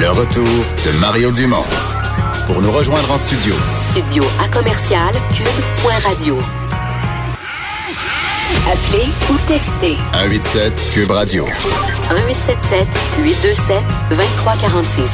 [0.00, 1.66] Le retour de Mario Dumont.
[2.46, 3.54] Pour nous rejoindre en studio.
[3.74, 6.38] Studio à commercial cube.radio.
[8.66, 9.96] Appelez ou textez.
[10.14, 11.44] 187 Cube Radio.
[11.44, 13.76] 1877 827
[14.08, 15.10] 2346.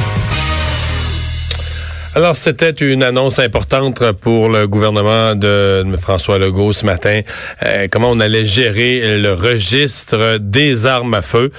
[2.14, 7.22] Alors, c'était une annonce importante pour le gouvernement de François Legault ce matin.
[7.64, 11.50] Euh, comment on allait gérer le registre des armes à feu.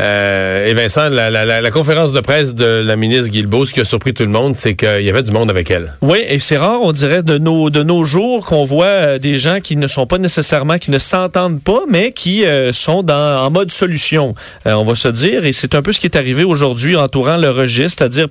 [0.00, 3.80] Euh, et Vincent, la, la, la, conférence de presse de la ministre Guilbeault, ce qui
[3.80, 5.94] a surpris tout le monde, c'est qu'il y avait du monde avec elle.
[6.02, 9.38] Oui, et c'est rare, on dirait, de nos, de nos jours qu'on voit euh, des
[9.38, 13.44] gens qui ne sont pas nécessairement, qui ne s'entendent pas, mais qui euh, sont dans,
[13.44, 14.34] en mode solution,
[14.64, 15.44] on va se dire.
[15.44, 18.28] Et c'est un peu ce qui est arrivé aujourd'hui entourant le registre, c'est-à-dire,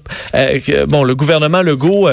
[0.87, 2.09] bon, le gouvernement Legault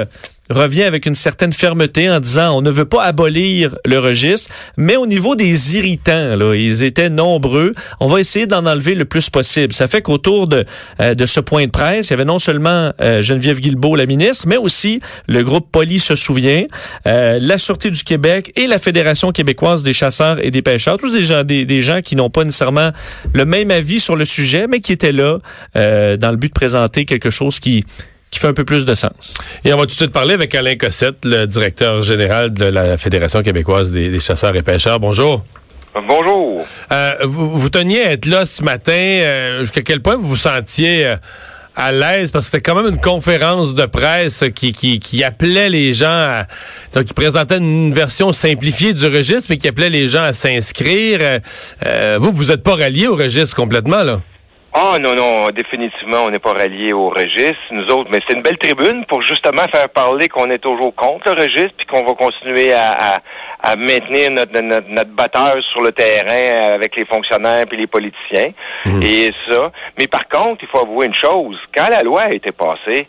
[0.50, 4.96] revient avec une certaine fermeté en disant on ne veut pas abolir le registre, mais
[4.96, 9.30] au niveau des irritants, là, ils étaient nombreux, on va essayer d'en enlever le plus
[9.30, 9.72] possible.
[9.72, 10.64] Ça fait qu'autour de,
[11.00, 14.06] euh, de ce point de presse, il y avait non seulement euh, Geneviève Guilbeault, la
[14.06, 16.64] ministre, mais aussi le groupe Poli se souvient,
[17.06, 21.12] euh, la Sûreté du Québec et la Fédération québécoise des chasseurs et des pêcheurs, tous
[21.12, 22.90] des gens, des, des gens qui n'ont pas nécessairement
[23.32, 25.38] le même avis sur le sujet, mais qui étaient là
[25.74, 27.84] dans le but de présenter quelque chose qui
[28.34, 29.34] qui fait un peu plus de sens.
[29.64, 32.98] Et on va tout de suite parler avec Alain Cossette, le directeur général de la
[32.98, 34.98] Fédération québécoise des, chasseurs et pêcheurs.
[34.98, 35.44] Bonjour.
[35.94, 36.66] Bonjour.
[36.90, 38.92] Euh, vous, teniez à être là ce matin.
[38.92, 41.16] Euh, jusqu'à quel point vous vous sentiez euh,
[41.76, 42.32] à l'aise?
[42.32, 46.46] Parce que c'était quand même une conférence de presse qui, qui, appelait les gens à...
[46.92, 51.20] Donc, qui présentait une version simplifiée du registre, mais qui appelait les gens à s'inscrire.
[52.18, 54.20] vous, vous n'êtes pas rallié au registre complètement, là?
[54.76, 58.42] Ah non, non, définitivement, on n'est pas rallié au registre, nous autres, mais c'est une
[58.42, 62.14] belle tribune pour justement faire parler qu'on est toujours contre le registre, puis qu'on va
[62.14, 63.20] continuer à,
[63.62, 68.52] à, maintenir notre, notre, batteur sur le terrain avec les fonctionnaires et les politiciens.
[68.86, 69.00] Mmh.
[69.04, 69.70] Et ça.
[69.96, 73.06] Mais par contre, il faut avouer une chose, quand la loi a été passée,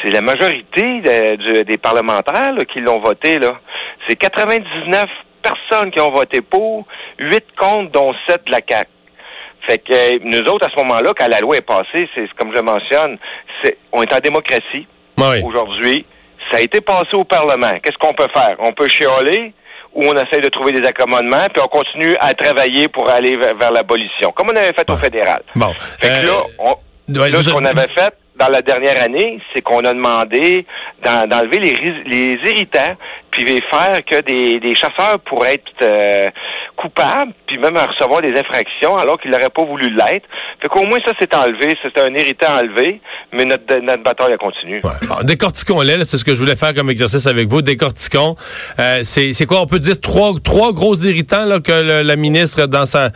[0.00, 1.00] c'est la majorité
[1.64, 3.58] des parlementaires qui l'ont voté, là.
[4.08, 5.06] C'est 99
[5.42, 6.86] personnes qui ont voté pour,
[7.18, 8.88] 8 contre, dont 7 de la CAQ.
[9.66, 12.54] Fait que euh, nous autres, à ce moment-là, quand la loi est passée, c'est comme
[12.54, 13.18] je mentionne,
[13.62, 14.86] c'est on est en démocratie
[15.44, 16.06] aujourd'hui.
[16.50, 17.72] Ça a été passé au Parlement.
[17.82, 18.56] Qu'est-ce qu'on peut faire?
[18.58, 19.52] On peut chialer
[19.94, 23.72] ou on essaie de trouver des accommodements, puis on continue à travailler pour aller vers,
[23.72, 25.42] l'abolition, comme on avait fait au fédéral.
[25.56, 25.72] Bon.
[26.00, 26.42] Fait que là,
[27.08, 30.64] euh, ce qu'on avait fait dans la dernière année, c'est qu'on a demandé
[31.04, 31.74] d'enlever les,
[32.06, 32.94] les irritants,
[33.30, 36.26] puis faire que des, des chasseurs pourraient être euh,
[36.76, 40.26] coupable, puis même recevoir des infractions alors qu'il n'aurait pas voulu l'être.
[40.60, 43.00] Fait qu'au moins ça c'est enlevé, c'est un irritant enlevé,
[43.32, 44.80] mais notre, notre bataille continue.
[44.84, 45.24] Ouais.
[45.24, 47.62] décortiquons-les, c'est ce que je voulais faire comme exercice avec vous.
[47.62, 48.36] Décortiquons.
[48.78, 52.86] Euh, c'est quoi, on peut dire trois, trois gros irritants là, que la ministre dans
[52.86, 53.10] sa...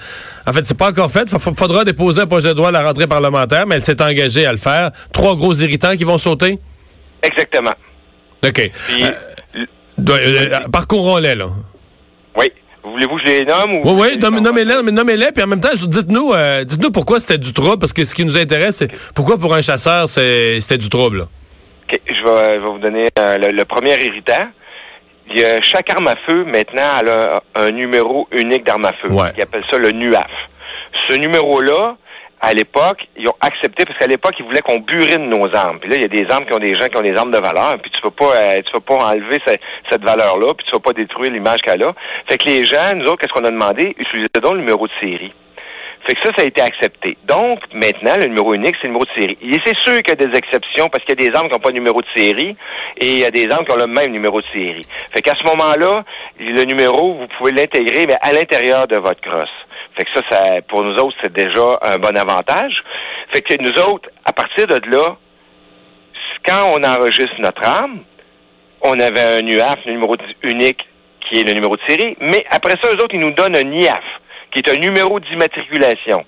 [0.47, 1.29] En fait, c'est pas encore fait.
[1.29, 4.53] Faudra déposer un projet de loi à la rentrée parlementaire, mais elle s'est engagée à
[4.53, 4.91] le faire.
[5.13, 6.59] Trois gros irritants qui vont sauter?
[7.25, 7.75] Exactement.
[8.45, 8.71] OK.
[8.87, 9.11] Puis, euh,
[9.99, 11.47] euh parcourons-les, là.
[12.37, 12.53] Oui.
[12.83, 13.77] Voulez-vous que je les nomme?
[13.77, 17.53] Ou oui, oui, nommez-les, nommez-les, puis en même temps, dites-nous euh, dites-nous pourquoi c'était du
[17.53, 21.23] trouble, parce que ce qui nous intéresse, c'est pourquoi pour un chasseur, c'était du trouble.
[21.23, 24.49] OK, je vais, vous donner euh, le, premier irritant.
[25.31, 28.93] Il y a, chaque arme à feu, maintenant, elle a un numéro unique d'arme à
[29.01, 29.11] feu.
[29.11, 29.29] Ouais.
[29.39, 30.31] Ils appellent ça le NUAF.
[31.09, 31.97] Ce numéro-là,
[32.45, 35.79] à l'époque, ils ont accepté parce qu'à l'époque, ils voulaient qu'on burine nos armes.
[35.81, 37.31] Puis là, il y a des armes qui ont des gens qui ont des armes
[37.31, 40.73] de valeur, puis tu peux pas euh, tu peux pas enlever cette, valeur-là, puis tu
[40.73, 41.95] vas pas détruire l'image qu'elle a.
[42.29, 43.95] Fait que les gens, nous autres, qu'est-ce qu'on a demandé?
[43.97, 45.33] Utilisez donc le numéro de série.
[46.07, 47.17] Fait que ça, ça a été accepté.
[47.25, 49.39] Donc, maintenant, le numéro unique, c'est le numéro de série.
[49.41, 51.55] Et c'est sûr qu'il y a des exceptions parce qu'il y a des armes qui
[51.55, 52.57] n'ont pas de numéro de série
[52.99, 54.83] et il y a des armes qui ont le même numéro de série.
[55.15, 56.05] Fait qu'à ce moment-là,
[56.39, 59.49] le numéro, vous pouvez l'intégrer, mais à l'intérieur de votre crosse.
[59.97, 62.83] Fait que ça, ça pour nous autres, c'est déjà un bon avantage.
[63.33, 65.17] Fait que nous autres, à partir de là,
[66.47, 68.01] quand on enregistre notre arme,
[68.83, 70.81] on avait un UAF, le numéro unique,
[71.21, 73.73] qui est le numéro de série, mais après ça, eux autres, ils nous donnent un
[73.73, 74.05] IAF,
[74.51, 76.25] qui est un numéro d'immatriculation.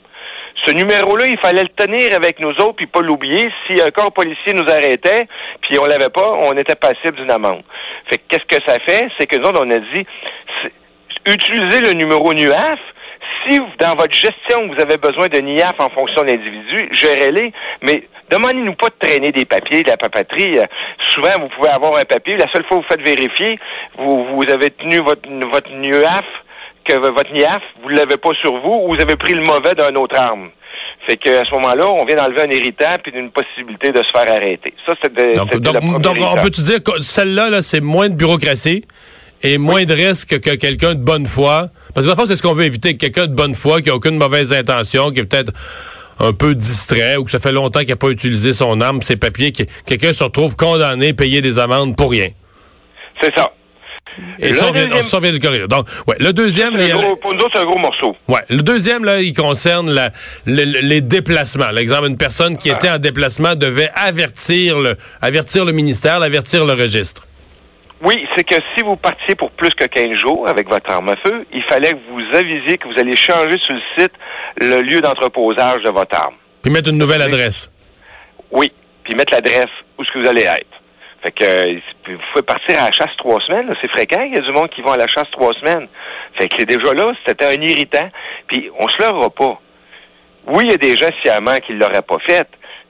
[0.64, 3.50] Ce numéro-là, il fallait le tenir avec nous autres, puis pas l'oublier.
[3.66, 5.28] Si un corps policier nous arrêtait,
[5.60, 7.62] puis on l'avait pas, on était passible d'une amende.
[8.10, 9.08] Fait que qu'est-ce que ça fait?
[9.18, 10.06] C'est que nous autres, on a dit,
[11.26, 12.80] utilisez le numéro NUAF,
[13.48, 17.52] si dans votre gestion, vous avez besoin de NIAF en fonction de l'individu, gérez-les,
[17.82, 20.58] mais demandez-nous pas de traîner des papiers, de la papeterie.
[20.58, 20.64] Euh,
[21.08, 22.36] souvent, vous pouvez avoir un papier.
[22.36, 23.58] La seule fois que vous faites vérifier,
[23.98, 26.24] vous, vous avez tenu votre, votre NIAF,
[26.84, 29.74] que votre NIAF, vous ne l'avez pas sur vous, ou vous avez pris le mauvais
[29.74, 30.50] d'une autre arme.
[31.06, 34.28] Fait qu'à ce moment-là, on vient d'enlever un héritant puis d'une possibilité de se faire
[34.32, 34.74] arrêter.
[34.86, 38.84] Ça, c'est donc, donc, donc on peut-tu dire que celle-là, -là, c'est moins de bureaucratie?
[39.42, 41.68] Et moins de risque que quelqu'un de bonne foi.
[41.94, 43.94] Parce que la fois, c'est ce qu'on veut éviter, quelqu'un de bonne foi, qui a
[43.94, 45.52] aucune mauvaise intention, qui est peut-être
[46.18, 49.16] un peu distrait ou que ça fait longtemps qu'il n'a pas utilisé son arme, ses
[49.16, 52.28] papiers, que quelqu'un se retrouve condamné, payé des amendes pour rien.
[53.20, 53.52] C'est ça.
[54.38, 54.86] Et ça, on vient,
[55.32, 55.68] de corriger.
[55.68, 56.72] Donc, ouais, le deuxième...
[57.20, 58.16] pour nous autres, c'est un gros morceau.
[58.28, 60.10] Ouais, le deuxième, là, il concerne la,
[60.46, 61.70] les déplacements.
[61.70, 66.72] L'exemple, une personne qui était en déplacement devait avertir le, avertir le ministère, avertir le
[66.72, 67.26] registre.
[68.02, 71.16] Oui, c'est que si vous partiez pour plus que 15 jours avec votre arme à
[71.24, 74.12] feu, il fallait que vous avisiez que vous allez changer sur le site
[74.60, 76.34] le lieu d'entreposage de votre arme.
[76.62, 77.72] Puis mettre une nouvelle adresse.
[78.50, 78.70] Oui,
[79.02, 80.66] puis mettre l'adresse où ce que vous allez être.
[81.22, 81.74] Fait que
[82.12, 84.68] vous pouvez partir à la chasse trois semaines, c'est fréquent, il y a du monde
[84.68, 85.88] qui va à la chasse trois semaines.
[86.38, 88.08] Fait que c'est déjà là, c'était un irritant.
[88.46, 89.60] Puis on se leurra pas.
[90.48, 92.46] Oui, il y a des gens sciemment qui ne l'auraient pas fait,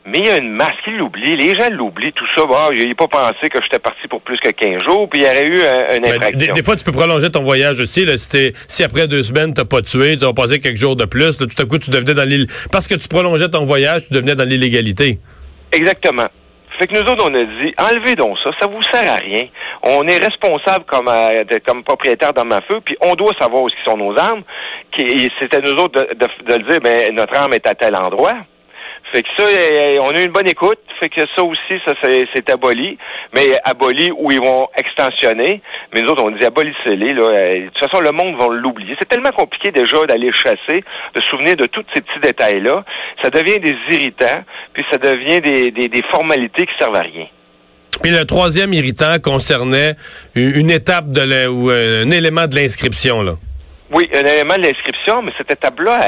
[0.06, 1.36] mais il y a une masse qui l'oublie.
[1.36, 2.46] Les gens l'oublient, tout ça.
[2.46, 5.26] Bah, j'ai pas pensé que j'étais parti pour plus que 15 jours, puis il y
[5.26, 6.54] aurait eu un, une infraction.
[6.54, 8.04] Des, fois, tu peux prolonger ton voyage aussi.
[8.04, 11.06] Là, si, si après deux semaines, t'as pas tué, tu vas passer quelques jours de
[11.06, 12.46] plus, tout à coup, tu devenais dans l'île.
[12.70, 15.18] Parce que tu prolongeais ton voyage, tu devenais dans l'illégalité.
[15.72, 16.26] Exactement.
[16.78, 19.44] Fait que nous autres, on a dit, enlevez donc ça, ça vous sert à rien.
[19.82, 23.68] On est responsable comme, euh, comme propriétaire d'armes à feu, puis on doit savoir où
[23.84, 24.42] sont nos armes.
[24.96, 28.34] C'était nous autres de, de, de, dire, ben, notre arme est à tel endroit.
[29.12, 30.78] Fait que ça, euh, on a eu une bonne écoute.
[30.98, 31.92] Fait que ça aussi, ça
[32.34, 32.98] c'est aboli.
[33.34, 35.62] Mais aboli où ils vont extensionner.
[35.94, 37.14] Mais nous autres, on dit abolissez-les.
[37.14, 38.96] Euh, de toute façon, le monde va l'oublier.
[38.98, 40.82] C'est tellement compliqué déjà d'aller chasser,
[41.14, 42.84] de souvenir de tous ces petits détails-là.
[43.22, 44.42] Ça devient des irritants,
[44.72, 47.26] puis ça devient des, des, formalités qui servent à rien.
[48.02, 49.94] Puis le troisième irritant concernait
[50.34, 53.32] une étape de ou euh, un élément de l'inscription, là.
[53.92, 56.00] Oui, un élément de l'inscription, mais cette étape-là,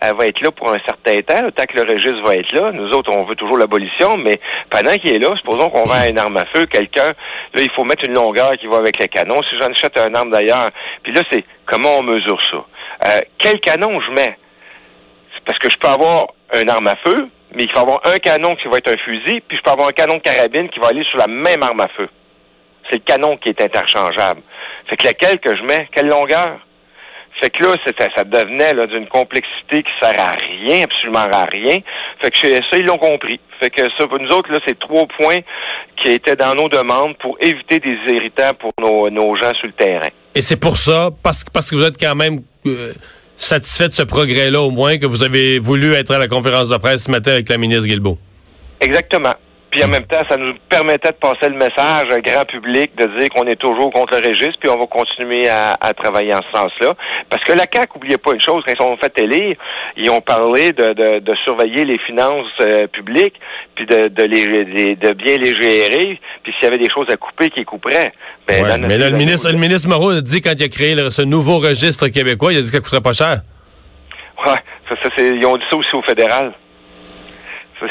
[0.00, 2.72] elle, va être là pour un certain temps, tant que le registre va être là.
[2.72, 4.40] Nous autres, on veut toujours l'abolition, mais
[4.70, 7.84] pendant qu'il est là, supposons qu'on vend une arme à feu, quelqu'un, là, il faut
[7.84, 9.42] mettre une longueur qui va avec les canons.
[9.42, 10.70] Si j'en achète un arme d'ailleurs,
[11.02, 12.64] puis là, c'est comment on mesure ça?
[13.04, 14.38] Euh, quel canon je mets?
[15.44, 18.54] Parce que je peux avoir un arme à feu, mais il faut avoir un canon
[18.56, 20.88] qui va être un fusil, puis je peux avoir un canon de carabine qui va
[20.88, 22.08] aller sur la même arme à feu.
[22.88, 24.40] C'est le canon qui est interchangeable.
[24.88, 25.88] Fait que lequel que je mets?
[25.92, 26.58] Quelle longueur?
[27.40, 27.76] Fait que là,
[28.16, 31.78] ça devenait là, d'une complexité qui sert à rien, absolument à rien.
[32.22, 33.38] Fait que ça, ils l'ont compris.
[33.60, 35.40] Fait que ça, pour nous autres, là, c'est trois points
[36.02, 39.72] qui étaient dans nos demandes pour éviter des irritants pour nos, nos gens sur le
[39.72, 40.08] terrain.
[40.34, 42.92] Et c'est pour ça, parce, parce que vous êtes quand même euh,
[43.36, 46.76] satisfait de ce progrès-là, au moins, que vous avez voulu être à la conférence de
[46.76, 48.18] presse ce matin avec la ministre Guilbeault.
[48.80, 49.34] Exactement.
[49.70, 53.18] Puis en même temps, ça nous permettait de passer le message au grand public, de
[53.18, 56.58] dire qu'on est toujours contre le registre, puis on va continuer à, travailler en ce
[56.58, 56.94] sens-là.
[57.28, 59.56] Parce que la CAQ, n'oubliez pas une chose, quand ils ont fait élire,
[59.96, 63.34] ils ont parlé de, de, surveiller les finances euh, publiques,
[63.74, 67.16] puis de, de, les, de bien les gérer, puis s'il y avait des choses à
[67.16, 68.12] couper, qu'ils couperaient.
[68.46, 71.22] Ben, mais là, le ministre, le ministre Moreau a dit, quand il a créé ce
[71.22, 73.40] nouveau registre québécois, il a dit que ça coûterait pas cher.
[74.46, 74.54] Ouais,
[74.88, 76.52] ça, ça, ils ont dit ça aussi au fédéral.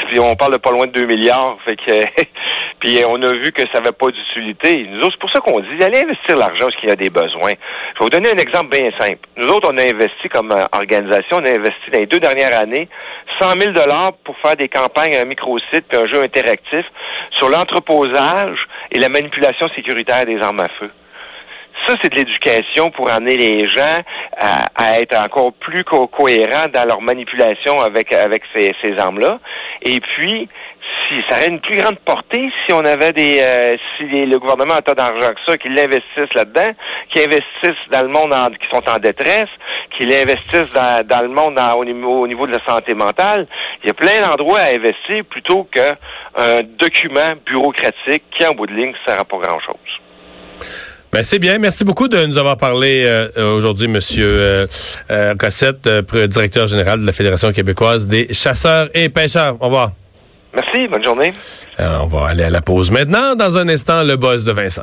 [0.08, 1.58] Puis on parle de pas loin de 2 milliards.
[1.64, 1.92] Fait que
[2.80, 4.86] puis on a vu que ça n'avait pas d'utilité.
[4.90, 7.10] Nous autres, c'est pour ça qu'on dit allez investir l'argent parce qu'il y a des
[7.10, 7.52] besoins.
[7.94, 9.28] Je vais vous donner un exemple bien simple.
[9.36, 12.58] Nous autres, on a investi comme euh, organisation, on a investi dans les deux dernières
[12.58, 12.88] années
[13.40, 16.84] 100 000 dollars pour faire des campagnes, un microsite puis un jeu interactif
[17.38, 18.58] sur l'entreposage
[18.92, 20.90] et la manipulation sécuritaire des armes à feu.
[21.86, 23.98] Ça, c'est de l'éducation pour amener les gens
[24.36, 29.38] à, être encore plus cohérents dans leur manipulation avec, avec ces, ces armes-là.
[29.82, 30.48] Et puis,
[31.08, 34.74] si ça aurait une plus grande portée si on avait des euh, si le gouvernement
[34.74, 36.68] a tant d'argent que ça, qu'il l'investisse là-dedans,
[37.10, 39.48] qu'il investisse dans le monde qui sont en détresse,
[39.96, 43.46] qu'il investisse dans, dans le monde au, niveau, au niveau de la santé mentale.
[43.82, 48.74] Il y a plein d'endroits à investir plutôt qu'un document bureaucratique qui, en bout de
[48.74, 50.97] ligne, ne sert à pas grand-chose.
[51.12, 51.58] Ben c'est bien.
[51.58, 54.66] Merci beaucoup de nous avoir parlé euh, aujourd'hui, Monsieur euh,
[55.10, 59.56] euh Cossette, euh, directeur général de la Fédération québécoise des chasseurs et pêcheurs.
[59.60, 59.92] Au revoir.
[60.54, 60.86] Merci.
[60.88, 61.32] Bonne journée.
[61.78, 63.34] on va aller à la pause maintenant.
[63.34, 64.82] Dans un instant, le boss de Vincent.